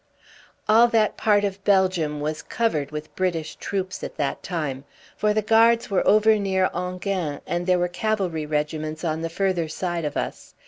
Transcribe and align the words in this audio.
All 0.67 0.87
that 0.87 1.15
part 1.15 1.43
of 1.43 1.63
Belgium 1.63 2.21
was 2.21 2.41
covered 2.41 2.89
with 2.89 3.15
British 3.15 3.55
troops 3.57 4.03
at 4.03 4.17
that 4.17 4.41
time; 4.41 4.83
for 5.15 5.31
the 5.31 5.43
Guards 5.43 5.91
were 5.91 6.01
over 6.07 6.39
near 6.39 6.71
Enghien, 6.73 7.39
and 7.45 7.67
there 7.67 7.77
were 7.77 7.87
cavalry 7.87 8.47
regiments 8.47 9.03
on 9.03 9.21
the 9.21 9.29
further 9.29 9.67
side 9.67 10.03
of 10.03 10.17
us. 10.17 10.55